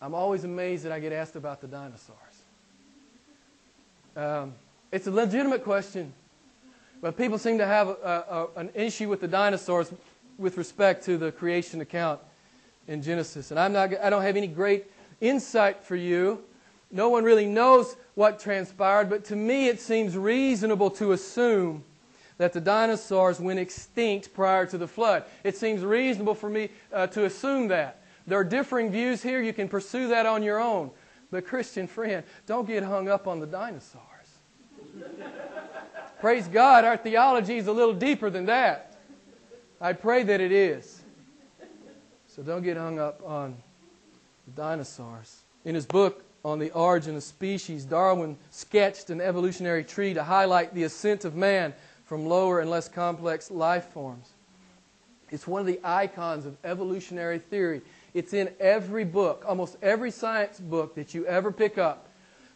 [0.00, 2.18] I'm always amazed that I get asked about the dinosaurs.
[4.16, 4.54] Um,
[4.90, 6.12] it's a legitimate question,
[7.02, 9.92] but people seem to have a, a, an issue with the dinosaurs
[10.38, 12.20] with respect to the creation account
[12.88, 13.50] in Genesis.
[13.50, 14.86] And I'm not, I don't have any great
[15.20, 16.42] insight for you.
[16.90, 21.84] No one really knows what transpired, but to me it seems reasonable to assume
[22.38, 25.24] that the dinosaurs went extinct prior to the flood.
[25.42, 28.02] It seems reasonable for me uh, to assume that.
[28.26, 29.42] There are differing views here.
[29.42, 30.90] You can pursue that on your own.
[31.30, 34.02] But, Christian friend, don't get hung up on the dinosaurs.
[36.22, 38.96] Praise God, our theology is a little deeper than that.
[39.80, 41.02] I pray that it is.
[42.28, 43.56] So don't get hung up on
[44.46, 45.42] the dinosaurs.
[45.64, 50.72] In his book on the origin of species, Darwin sketched an evolutionary tree to highlight
[50.76, 54.28] the ascent of man from lower and less complex life forms.
[55.32, 57.82] It's one of the icons of evolutionary theory.
[58.14, 62.06] It's in every book, almost every science book that you ever pick up.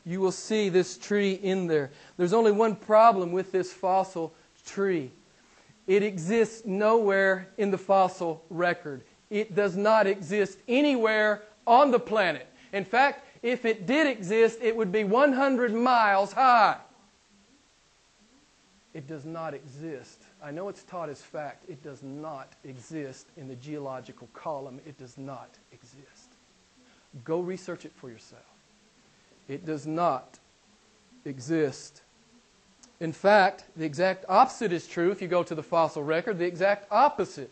[0.07, 1.91] You will see this tree in there.
[2.17, 4.33] There's only one problem with this fossil
[4.65, 5.11] tree
[5.87, 9.03] it exists nowhere in the fossil record.
[9.31, 12.47] It does not exist anywhere on the planet.
[12.73, 16.79] In fact, if it did exist, it would be 100 miles high.
[18.95, 20.23] It does not exist.
[20.43, 21.69] I know it's taught as fact.
[21.69, 24.81] It does not exist in the geological column.
[24.87, 26.31] It does not exist.
[27.25, 28.43] Go research it for yourself.
[29.49, 30.39] It does not
[31.25, 32.03] exist.
[33.01, 36.39] In fact, the exact opposite is true if you go to the fossil record.
[36.39, 37.51] The exact opposite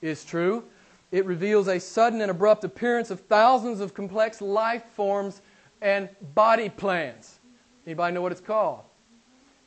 [0.00, 0.64] is true.
[1.10, 5.42] It reveals a sudden and abrupt appearance of thousands of complex life forms
[5.82, 7.38] and body plans.
[7.86, 8.82] Anybody know what it's called?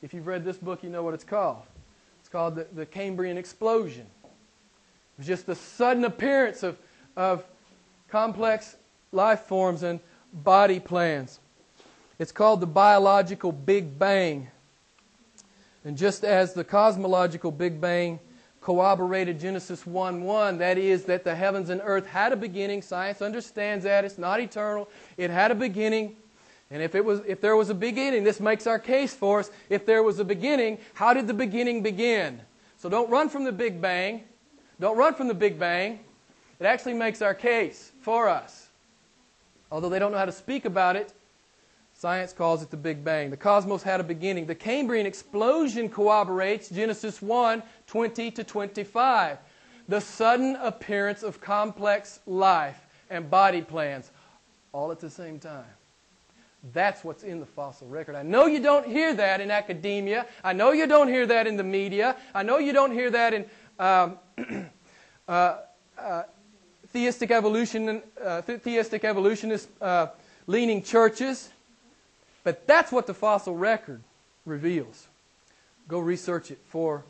[0.02, 1.62] If you've read this book, you know what it's called.
[2.20, 4.06] It's called the, the Cambrian explosion.
[4.24, 6.76] It was just the sudden appearance of,
[7.16, 7.44] of
[8.08, 8.76] complex
[9.12, 10.00] life forms and
[10.32, 11.38] body plans.
[12.18, 14.48] It's called the biological Big Bang.
[15.84, 18.18] And just as the cosmological Big Bang
[18.60, 23.22] corroborated Genesis 1 1, that is, that the heavens and earth had a beginning, science
[23.22, 26.16] understands that, it's not eternal, it had a beginning.
[26.70, 29.50] And if, it was, if there was a beginning, this makes our case for us.
[29.70, 32.40] If there was a beginning, how did the beginning begin?
[32.78, 34.24] So don't run from the Big Bang.
[34.80, 36.00] Don't run from the Big Bang.
[36.58, 38.68] It actually makes our case for us.
[39.70, 41.12] Although they don't know how to speak about it,
[41.98, 43.30] Science calls it the Big Bang.
[43.30, 44.44] The cosmos had a beginning.
[44.44, 49.38] The Cambrian explosion corroborates Genesis 1 20 to 25.
[49.88, 52.78] The sudden appearance of complex life
[53.08, 54.10] and body plans
[54.72, 55.64] all at the same time.
[56.74, 58.14] That's what's in the fossil record.
[58.14, 60.26] I know you don't hear that in academia.
[60.44, 62.16] I know you don't hear that in the media.
[62.34, 63.46] I know you don't hear that in
[63.78, 64.18] um,
[65.28, 65.58] uh,
[65.96, 66.22] uh,
[66.88, 70.08] theistic evolution, uh, theistic evolutionist uh,
[70.46, 71.50] leaning churches.
[72.46, 74.04] But that's what the fossil record
[74.44, 75.08] reveals.
[75.88, 77.02] Go research it for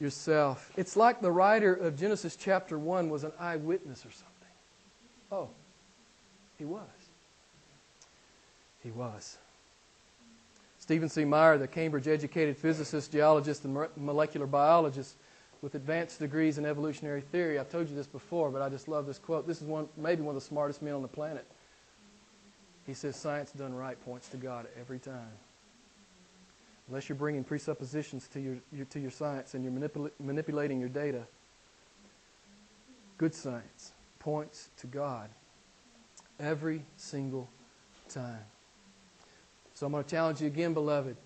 [0.00, 0.72] yourself.
[0.78, 4.48] It's like the writer of Genesis chapter 1 was an eyewitness or something.
[5.30, 5.50] Oh,
[6.56, 6.88] he was.
[8.82, 9.36] He was.
[10.78, 11.26] Stephen C.
[11.26, 15.16] Meyer, the Cambridge educated physicist, geologist, and molecular biologist
[15.60, 17.58] with advanced degrees in evolutionary theory.
[17.58, 19.46] I've told you this before, but I just love this quote.
[19.46, 21.46] This is one, maybe one of the smartest men on the planet.
[22.86, 25.32] He says, Science done right points to God every time.
[26.88, 30.88] Unless you're bringing presuppositions to your, your to your science and you're manipula- manipulating your
[30.88, 31.26] data,
[33.18, 35.30] good science points to God
[36.40, 37.48] every single
[38.08, 38.44] time.
[39.74, 41.16] So I'm going to challenge you again, beloved.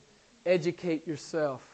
[0.45, 1.69] Educate yourself.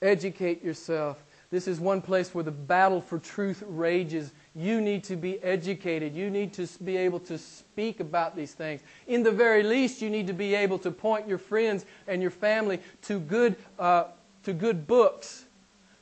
[0.00, 1.22] Educate yourself.
[1.50, 4.32] This is one place where the battle for truth rages.
[4.58, 6.16] You need to be educated.
[6.16, 8.80] You need to be able to speak about these things.
[9.06, 12.32] In the very least, you need to be able to point your friends and your
[12.32, 14.06] family to good, uh,
[14.42, 15.44] to good books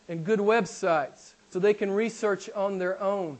[0.08, 3.36] and good websites so they can research on their own.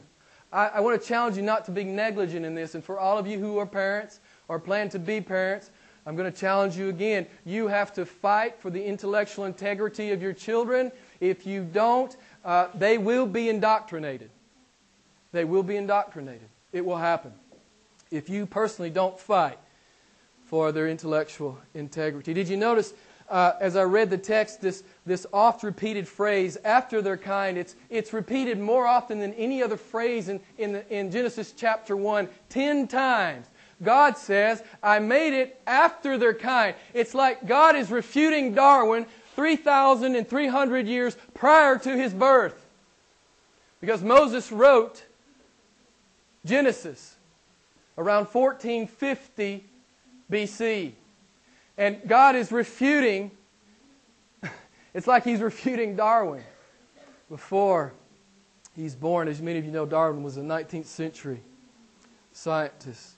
[0.53, 2.75] I, I want to challenge you not to be negligent in this.
[2.75, 5.71] And for all of you who are parents or plan to be parents,
[6.05, 7.25] I'm going to challenge you again.
[7.43, 10.91] You have to fight for the intellectual integrity of your children.
[11.19, 14.29] If you don't, uh, they will be indoctrinated.
[15.31, 16.49] They will be indoctrinated.
[16.71, 17.33] It will happen.
[18.11, 19.57] If you personally don't fight
[20.45, 22.33] for their intellectual integrity.
[22.33, 22.93] Did you notice
[23.29, 27.75] uh, as I read the text, this, this oft repeated phrase, after their kind, it's,
[27.89, 32.29] it's repeated more often than any other phrase in, in, the, in Genesis chapter 1,
[32.49, 33.47] ten times.
[33.83, 36.73] God says, I made it after their kind.
[36.93, 42.65] It's like God is refuting Darwin 3,300 years prior to his birth.
[43.81, 45.03] Because Moses wrote
[46.47, 47.15] Genesis
[47.97, 49.63] around 1450
[50.31, 50.91] BC.
[51.77, 53.31] And God is refuting,
[54.93, 56.43] it's like he's refuting Darwin
[57.29, 57.93] before
[58.75, 59.27] he's born.
[59.27, 61.41] As many of you know, Darwin was a 19th century
[62.31, 63.15] scientist.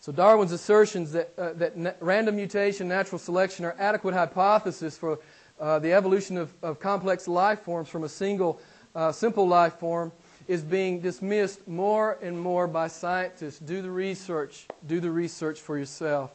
[0.00, 5.20] So Darwin's assertions that, uh, that na- random mutation, natural selection are adequate hypothesis for
[5.60, 8.60] uh, the evolution of, of, complex life forms from a single
[8.96, 10.10] uh, simple life form
[10.48, 13.58] is being dismissed more and more by scientists.
[13.58, 14.66] Do the research.
[14.86, 16.30] Do the research for yourself.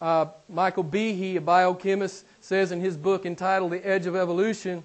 [0.00, 4.84] Uh, Michael Behe, a biochemist, says in his book entitled The Edge of Evolution,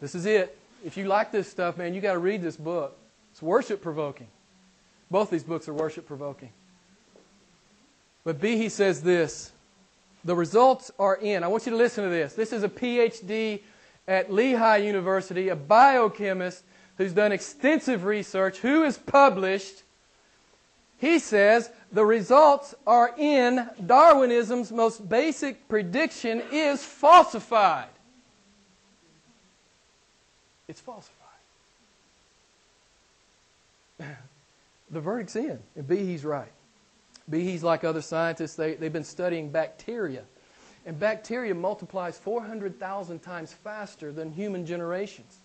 [0.00, 0.56] this is it.
[0.84, 2.96] If you like this stuff, man, you got to read this book.
[3.32, 4.28] It's worship provoking.
[5.10, 6.50] Both these books are worship provoking.
[8.24, 9.52] But Behe says this
[10.24, 11.42] the results are in.
[11.42, 12.34] I want you to listen to this.
[12.34, 13.60] This is a PhD
[14.06, 16.64] at Lehigh University, a biochemist
[17.00, 19.84] who's done extensive research, who is published.
[20.98, 23.66] He says the results are in.
[23.86, 27.88] Darwinism's most basic prediction is falsified.
[30.68, 31.16] It's falsified.
[34.90, 36.52] the verdict's in, and Behe's right.
[37.30, 40.24] Behe's like other scientists, they, they've been studying bacteria.
[40.84, 45.39] And bacteria multiplies 400,000 times faster than human generations.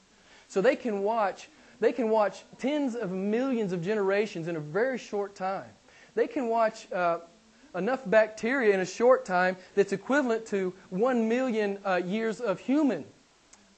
[0.48, 4.98] So they can watch they can watch tens of millions of generations in a very
[4.98, 5.70] short time.
[6.16, 7.20] They can watch uh,
[7.76, 13.04] enough bacteria in a short time that's equivalent to one million uh, years of human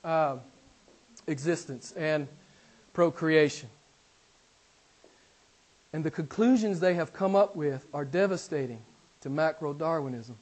[0.04, 0.38] uh,
[1.26, 2.28] existence and
[2.94, 3.70] procreation.
[5.94, 8.82] And the conclusions they have come up with are devastating
[9.22, 10.38] to macro Darwinism.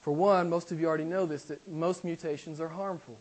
[0.00, 3.16] For one, most of you already know this, that most mutations are harmful.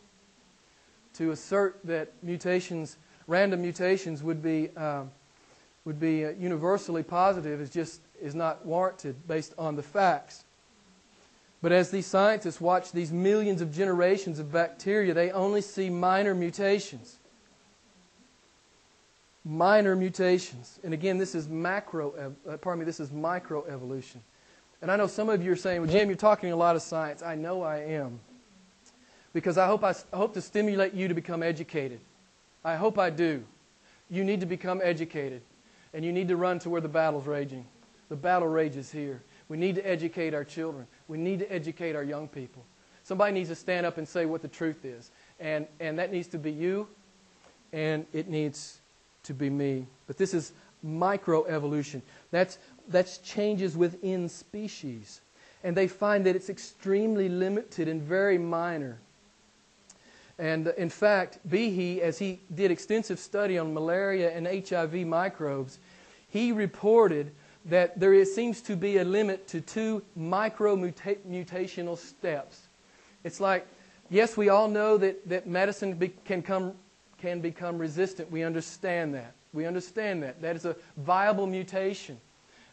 [1.16, 2.98] To assert that mutations,
[3.28, 5.04] random mutations, would be, uh,
[5.86, 10.44] would be uh, universally positive is just is not warranted based on the facts.
[11.62, 16.34] But as these scientists watch these millions of generations of bacteria, they only see minor
[16.34, 17.18] mutations
[19.44, 20.80] minor mutations.
[20.84, 24.18] And again, this is macro, uh, pardon me, this is microevolution.
[24.82, 26.82] And I know some of you are saying, well, Jim, you're talking a lot of
[26.82, 27.22] science.
[27.22, 28.20] I know I am.
[29.34, 32.00] Because I hope I, I hope to stimulate you to become educated.
[32.64, 33.44] I hope I do.
[34.10, 35.42] You need to become educated.
[35.94, 37.66] And you need to run to where the battle's raging.
[38.10, 39.22] The battle rages here.
[39.50, 40.88] We need to educate our children.
[41.08, 42.64] We need to educate our young people.
[43.04, 45.12] Somebody needs to stand up and say what the truth is.
[45.40, 46.88] And, and that needs to be you,
[47.74, 48.80] and it needs
[49.24, 49.88] to be me.
[50.08, 50.54] But this is
[50.86, 52.02] microevolution.
[52.32, 52.58] That's,
[52.88, 55.22] that's changes within species.
[55.64, 59.00] And they find that it's extremely limited and very minor.
[60.42, 65.78] And uh, in fact, Behe, as he did extensive study on malaria and HIV microbes,
[66.28, 67.32] he reported
[67.66, 72.64] that there is, seems to be a limit to two micro mutational steps.
[73.24, 73.68] It's like,
[74.10, 76.74] yes, we all know that, that medicine be, can come
[77.20, 78.32] can become resistant.
[78.32, 79.36] We understand that.
[79.54, 80.42] We understand that.
[80.42, 82.20] That is a viable mutation.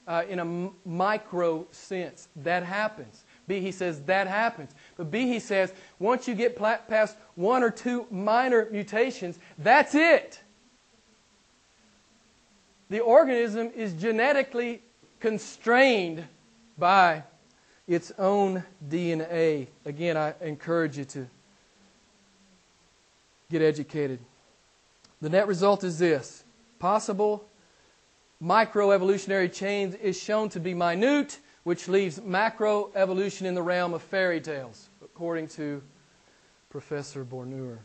[0.08, 2.28] uh, in a micro sense.
[2.34, 3.24] That happens.
[3.48, 4.74] Behe says that happens.
[4.98, 10.42] But Behe says once you get past one or two minor mutations, that's it.
[12.90, 14.82] The organism is genetically
[15.20, 16.24] constrained
[16.76, 17.22] by
[17.86, 19.68] its own DNA.
[19.86, 21.26] Again, I encourage you to
[23.50, 24.18] get educated.
[25.22, 26.44] The net result is this
[26.78, 27.44] possible
[28.42, 34.40] microevolutionary change is shown to be minute, which leaves macroevolution in the realm of fairy
[34.40, 34.87] tales,
[35.18, 35.82] according to
[36.70, 37.80] Professor Bounoure.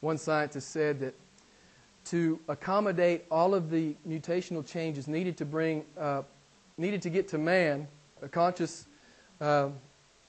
[0.00, 1.14] One scientist said that
[2.06, 6.22] to accommodate all of the mutational changes needed to bring, uh,
[6.78, 7.86] needed to get to man,
[8.22, 8.86] a conscious
[9.42, 9.68] uh,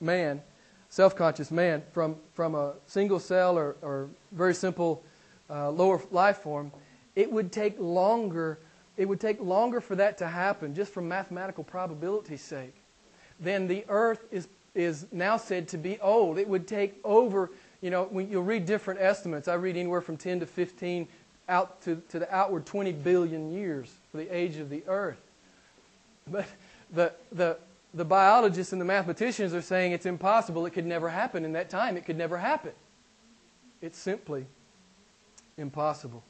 [0.01, 0.41] man,
[0.89, 5.01] self-conscious man, from, from a single cell or, or very simple
[5.49, 6.69] uh, lower life form,
[7.15, 8.59] it would take longer.
[8.97, 12.75] It would take longer for that to happen, just for mathematical probability's sake,
[13.43, 16.37] than the Earth is is now said to be old.
[16.37, 17.51] It would take over.
[17.81, 19.47] You know, when you'll read different estimates.
[19.47, 21.07] I read anywhere from 10 to 15
[21.49, 25.19] out to, to the outward 20 billion years for the age of the Earth.
[26.31, 26.47] But
[26.93, 27.57] the, the,
[27.93, 30.65] the biologists and the mathematicians are saying it's impossible.
[30.65, 31.97] It could never happen in that time.
[31.97, 32.71] It could never happen.
[33.81, 34.45] It's simply
[35.57, 36.23] impossible.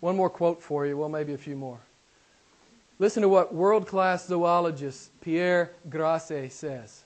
[0.00, 1.80] One more quote for you, well, maybe a few more.
[2.98, 7.04] Listen to what world class zoologist Pierre Grassé says.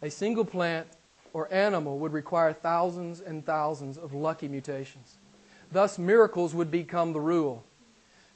[0.00, 0.86] A single plant
[1.34, 5.16] or animal would require thousands and thousands of lucky mutations.
[5.70, 7.64] Thus, miracles would become the rule.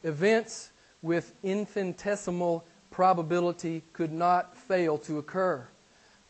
[0.02, 5.66] Events with infinitesimal probability could not fail to occur.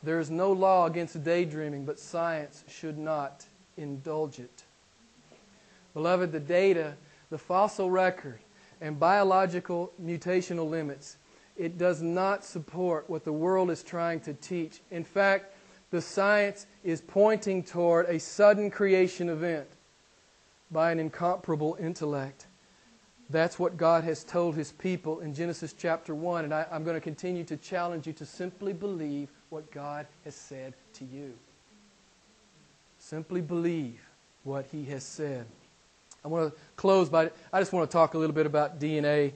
[0.02, 3.44] There is no law against daydreaming, but science should not
[3.76, 4.62] indulge it.
[5.94, 6.94] Beloved, the data,
[7.30, 8.38] the fossil record,
[8.80, 11.16] and biological mutational limits,
[11.56, 14.80] it does not support what the world is trying to teach.
[14.90, 15.54] In fact,
[15.90, 19.66] the science is pointing toward a sudden creation event
[20.70, 22.46] by an incomparable intellect.
[23.30, 26.44] That's what God has told his people in Genesis chapter 1.
[26.44, 30.34] And I, am going to continue to challenge you to simply believe what God has
[30.34, 31.34] said to you.
[32.98, 34.00] Simply believe
[34.44, 35.46] what he has said.
[36.24, 39.32] I want to close by, I just want to talk a little bit about DNA,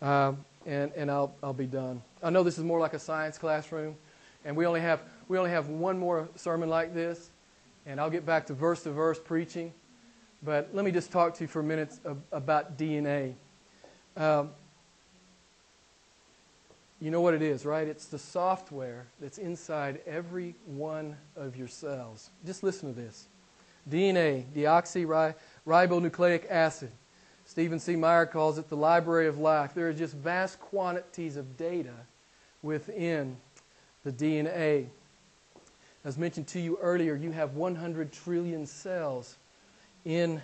[0.00, 2.02] um, and, and I'll, I'll be done.
[2.22, 3.96] I know this is more like a science classroom,
[4.44, 7.30] and we only have, we only have one more sermon like this,
[7.86, 9.72] and I'll get back to verse to verse preaching.
[10.42, 11.92] But let me just talk to you for a minute
[12.32, 13.34] about DNA.
[14.16, 14.50] Um,
[17.00, 17.86] you know what it is, right?
[17.86, 22.30] It's the software that's inside every one of your cells.
[22.46, 23.28] Just listen to this
[23.90, 25.34] DNA, deoxyribonucleic
[25.66, 26.90] acid.
[27.46, 27.96] Stephen C.
[27.96, 29.74] Meyer calls it the library of life.
[29.74, 31.94] There are just vast quantities of data
[32.62, 33.36] within
[34.04, 34.86] the DNA.
[36.04, 39.36] As mentioned to you earlier, you have 100 trillion cells
[40.04, 40.42] in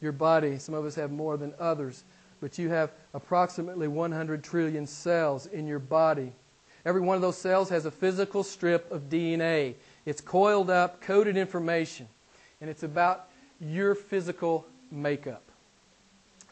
[0.00, 0.58] your body.
[0.58, 2.04] Some of us have more than others,
[2.40, 6.32] but you have approximately 100 trillion cells in your body.
[6.84, 9.74] Every one of those cells has a physical strip of DNA.
[10.06, 12.08] It's coiled up, coded information,
[12.60, 13.28] and it's about
[13.60, 15.42] your physical makeup.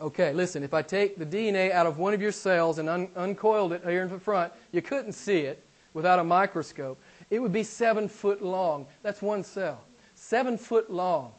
[0.01, 3.09] Okay, listen, if I take the DNA out of one of your cells and un-
[3.17, 5.63] uncoiled it here in the front, you couldn't see it
[5.95, 6.99] without a microscope.
[7.31, 8.87] It would be seven foot long.
[9.03, 9.81] That's one cell.
[10.15, 11.33] Seven foot long.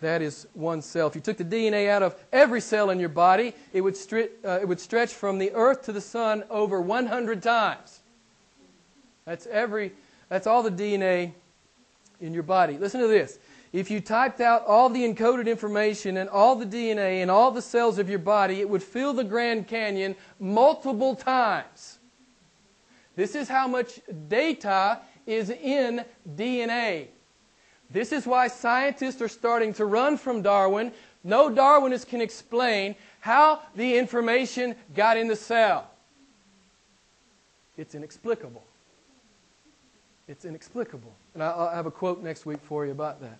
[0.00, 1.06] That is one cell.
[1.06, 4.30] If you took the DNA out of every cell in your body, it would, stri-
[4.44, 8.00] uh, it would stretch from the earth to the sun over 100 times.
[9.24, 9.92] That's every
[10.32, 11.32] that's all the DNA
[12.22, 12.78] in your body.
[12.78, 13.38] Listen to this.
[13.72, 17.62] If you typed out all the encoded information and all the DNA and all the
[17.62, 21.98] cells of your body, it would fill the Grand Canyon multiple times.
[23.16, 26.04] This is how much data is in
[26.36, 27.06] DNA.
[27.90, 30.92] This is why scientists are starting to run from Darwin.
[31.24, 35.90] No Darwinist can explain how the information got in the cell.
[37.78, 38.64] It's inexplicable.
[40.28, 41.12] It's inexplicable.
[41.34, 43.38] And I'll have a quote next week for you about that.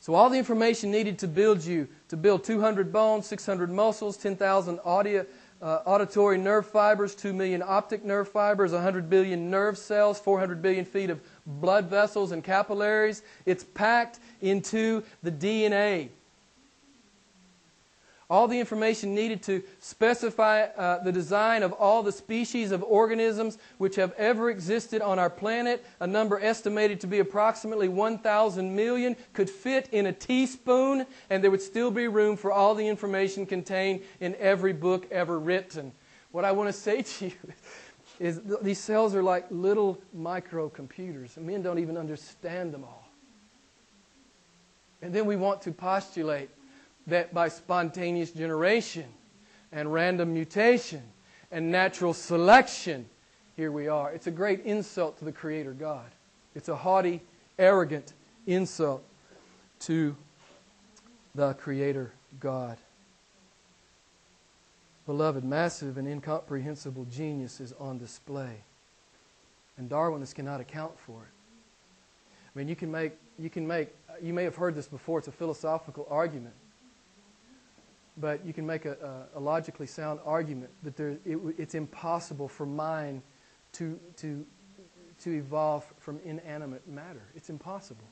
[0.00, 4.80] So, all the information needed to build you, to build 200 bones, 600 muscles, 10,000
[4.82, 5.26] audio,
[5.60, 10.86] uh, auditory nerve fibers, 2 million optic nerve fibers, 100 billion nerve cells, 400 billion
[10.86, 13.22] feet of blood vessels and capillaries.
[13.44, 16.08] It's packed into the DNA.
[18.30, 23.58] All the information needed to specify uh, the design of all the species of organisms
[23.78, 29.16] which have ever existed on our planet, a number estimated to be approximately 1,000 million,
[29.32, 33.44] could fit in a teaspoon, and there would still be room for all the information
[33.44, 35.92] contained in every book ever written.
[36.30, 37.32] What I want to say to you
[38.20, 43.08] is these cells are like little microcomputers, men don't even understand them all.
[45.02, 46.50] And then we want to postulate
[47.06, 49.06] that by spontaneous generation
[49.72, 51.02] and random mutation
[51.50, 53.06] and natural selection,
[53.56, 54.12] here we are.
[54.12, 56.06] It's a great insult to the Creator God.
[56.54, 57.20] It's a haughty,
[57.58, 58.12] arrogant
[58.46, 59.02] insult
[59.80, 60.16] to
[61.34, 62.76] the Creator God.
[65.06, 68.56] Beloved, massive and incomprehensible genius is on display.
[69.76, 71.32] And Darwinists cannot account for it.
[72.54, 73.88] I mean, you can make, you can make,
[74.22, 76.54] you may have heard this before, it's a philosophical argument
[78.16, 82.66] but you can make a, a, logically sound argument that there, it, it's impossible for
[82.66, 83.22] mind
[83.72, 84.44] to, to,
[85.20, 87.22] to evolve from inanimate matter.
[87.34, 88.04] It's impossible.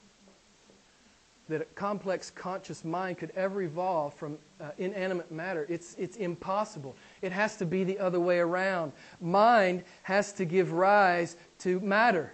[1.49, 5.67] That a complex conscious mind could ever evolve from uh, inanimate matter.
[5.69, 6.95] It's, it's impossible.
[7.23, 8.93] It has to be the other way around.
[9.21, 12.33] Mind has to give rise to matter.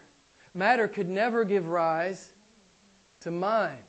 [0.52, 2.32] Matter could never give rise
[3.20, 3.82] to mind.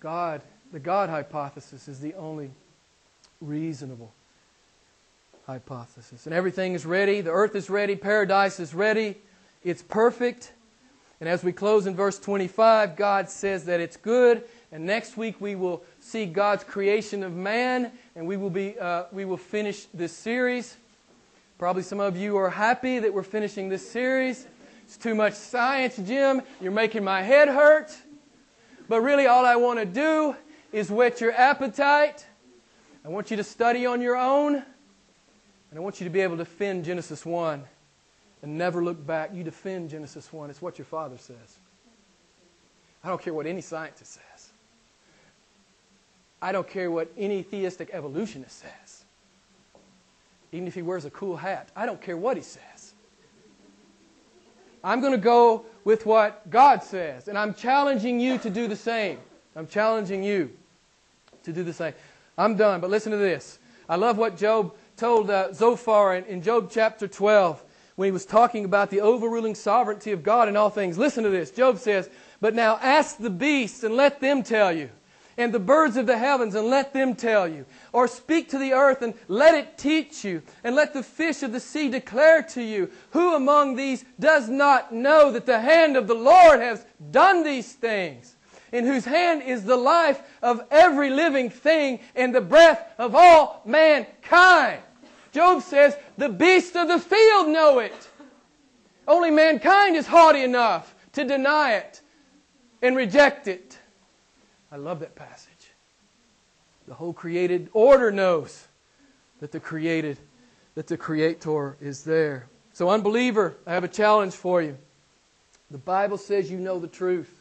[0.00, 0.42] God
[0.72, 2.50] the God hypothesis is the only
[3.40, 4.12] reasonable
[5.46, 6.26] hypothesis.
[6.26, 7.20] And everything is ready.
[7.20, 7.96] The earth is ready.
[7.96, 9.16] Paradise is ready.
[9.64, 10.52] It's perfect.
[11.20, 14.44] And as we close in verse 25, God says that it's good.
[14.70, 19.04] And next week we will see God's creation of man, and we will, be, uh,
[19.10, 20.76] we will finish this series.
[21.58, 24.46] Probably some of you are happy that we're finishing this series.
[24.84, 26.42] It's too much science, Jim.
[26.60, 27.96] You're making my head hurt.
[28.88, 30.36] But really, all I want to do
[30.72, 32.26] is whet your appetite.
[33.04, 34.54] I want you to study on your own.
[34.54, 37.62] And I want you to be able to defend Genesis 1
[38.42, 39.30] and never look back.
[39.34, 40.50] You defend Genesis 1.
[40.50, 41.58] It's what your father says.
[43.04, 44.50] I don't care what any scientist says.
[46.40, 49.04] I don't care what any theistic evolutionist says.
[50.52, 52.94] Even if he wears a cool hat, I don't care what he says.
[54.82, 58.76] I'm going to go with what God says, and I'm challenging you to do the
[58.76, 59.18] same.
[59.58, 60.52] I'm challenging you
[61.42, 61.92] to do the same.
[62.38, 63.58] I'm done, but listen to this.
[63.88, 67.64] I love what Job told uh, Zophar in, in Job chapter 12
[67.96, 70.96] when he was talking about the overruling sovereignty of God in all things.
[70.96, 71.50] Listen to this.
[71.50, 72.08] Job says,
[72.40, 74.90] But now ask the beasts and let them tell you,
[75.36, 77.66] and the birds of the heavens and let them tell you.
[77.92, 81.50] Or speak to the earth and let it teach you, and let the fish of
[81.50, 82.92] the sea declare to you.
[83.10, 87.72] Who among these does not know that the hand of the Lord has done these
[87.72, 88.36] things?
[88.72, 93.62] In whose hand is the life of every living thing and the breath of all
[93.64, 94.80] mankind.
[95.32, 98.08] Job says, the beasts of the field know it.
[99.06, 102.00] Only mankind is haughty enough to deny it
[102.82, 103.78] and reject it.
[104.70, 105.72] I love that passage.
[106.86, 108.66] The whole created order knows
[109.40, 110.18] that the created,
[110.74, 112.48] that the creator is there.
[112.72, 114.76] So, unbeliever, I have a challenge for you.
[115.70, 117.37] The Bible says you know the truth.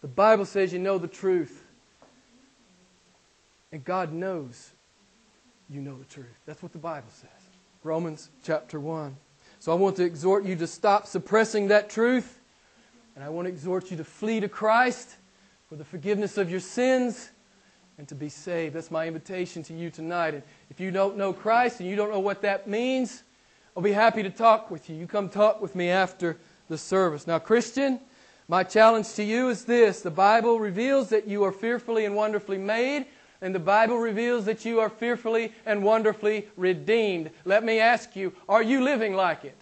[0.00, 1.64] The Bible says you know the truth.
[3.72, 4.70] And God knows
[5.68, 6.26] you know the truth.
[6.46, 7.30] That's what the Bible says.
[7.84, 9.16] Romans chapter 1.
[9.60, 12.40] So I want to exhort you to stop suppressing that truth.
[13.14, 15.16] And I want to exhort you to flee to Christ
[15.68, 17.30] for the forgiveness of your sins
[17.98, 18.74] and to be saved.
[18.74, 20.34] That's my invitation to you tonight.
[20.34, 23.22] And if you don't know Christ and you don't know what that means,
[23.76, 24.96] I'll be happy to talk with you.
[24.96, 26.38] You come talk with me after
[26.68, 27.26] the service.
[27.26, 28.00] Now, Christian,
[28.50, 32.58] my challenge to you is this the Bible reveals that you are fearfully and wonderfully
[32.58, 33.06] made,
[33.40, 37.30] and the Bible reveals that you are fearfully and wonderfully redeemed.
[37.44, 39.56] Let me ask you are you living like it?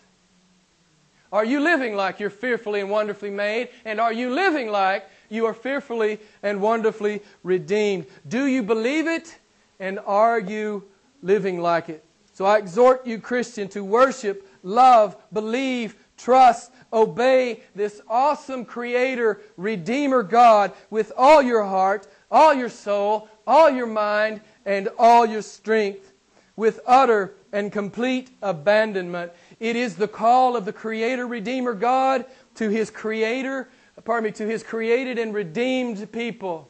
[1.31, 3.69] Are you living like you're fearfully and wonderfully made?
[3.85, 8.07] And are you living like you are fearfully and wonderfully redeemed?
[8.27, 9.37] Do you believe it?
[9.79, 10.85] And are you
[11.23, 12.03] living like it?
[12.33, 20.23] So I exhort you, Christian, to worship, love, believe, trust, obey this awesome Creator, Redeemer
[20.23, 26.13] God with all your heart, all your soul, all your mind, and all your strength
[26.57, 29.33] with utter and complete abandonment.
[29.61, 32.25] It is the call of the Creator, Redeemer God
[32.57, 33.69] to His Creator,
[34.05, 36.69] pardon me, to His created and redeemed people.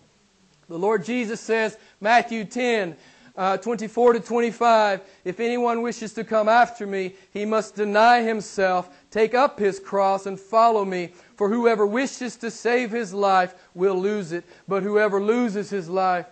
[0.69, 2.97] The Lord Jesus says, Matthew 10,
[3.39, 8.91] uh, 24 to 25, if anyone wishes to come after me, he must deny himself,
[9.11, 11.12] take up his cross, and follow me.
[11.36, 16.26] For whoever wishes to save his life will lose it, but whoever loses his life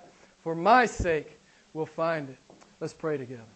[0.47, 1.41] for my sake
[1.73, 2.39] we'll find it.
[2.81, 3.56] Let's pray together.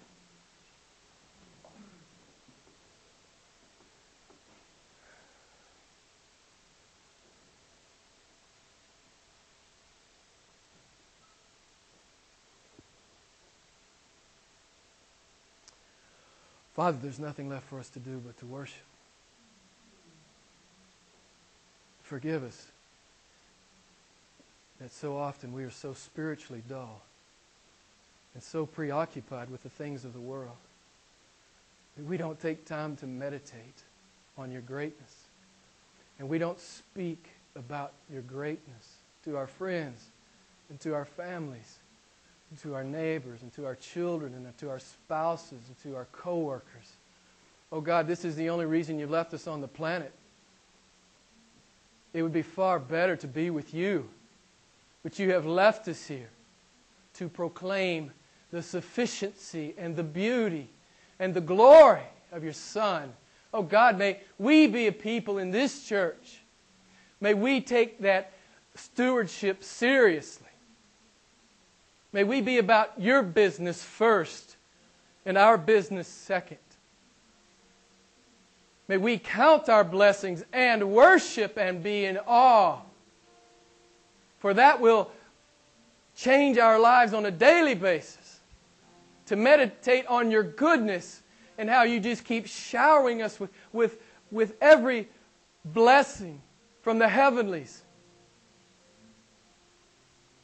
[16.75, 18.77] Father, there's nothing left for us to do but to worship.
[22.03, 22.67] Forgive us
[24.81, 27.03] that so often we are so spiritually dull
[28.35, 30.57] and so preoccupied with the things of the world
[31.97, 33.83] that we don't take time to meditate
[34.39, 35.15] on your greatness.
[36.19, 40.07] And we don't speak about your greatness to our friends
[40.69, 41.79] and to our families
[42.51, 46.07] and to our neighbors and to our children and to our spouses and to our
[46.13, 46.93] coworkers.
[47.73, 50.13] Oh God, this is the only reason you left us on the planet.
[52.13, 54.09] It would be far better to be with you
[55.03, 56.29] but you have left us here
[57.15, 58.11] to proclaim
[58.51, 60.69] the sufficiency and the beauty
[61.19, 63.13] and the glory of your Son.
[63.53, 66.41] Oh God, may we be a people in this church.
[67.21, 68.33] May we take that
[68.75, 70.47] stewardship seriously.
[72.13, 74.57] May we be about your business first
[75.25, 76.59] and our business second.
[78.89, 82.81] May we count our blessings and worship and be in awe
[84.41, 85.11] for that will
[86.17, 88.41] change our lives on a daily basis.
[89.27, 91.23] To meditate on your goodness
[91.57, 93.99] and how you just keep showering us with, with,
[94.33, 95.09] with every
[95.65, 96.41] blessing
[96.83, 97.83] from the heavenlies.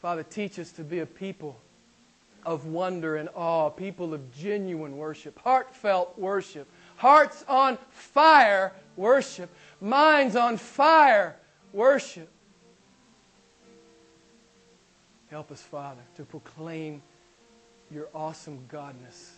[0.07, 1.59] Father, teach us to be a people
[2.45, 9.51] of wonder and awe, people of genuine worship, heartfelt worship, hearts on fire worship,
[9.81, 11.35] minds on fire
[11.73, 12.29] worship.
[15.29, 17.03] Help us, Father, to proclaim
[17.91, 19.31] your awesome godness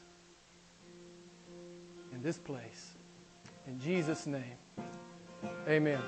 [2.12, 2.90] in this place.
[3.66, 4.58] In Jesus' name,
[5.66, 6.02] amen.